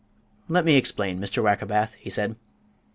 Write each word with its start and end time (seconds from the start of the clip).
"Let 0.49 0.65
me 0.65 0.77
explain, 0.77 1.19
Mr. 1.19 1.43
Wackerbath," 1.43 1.93
he 1.93 2.09
said. 2.09 2.35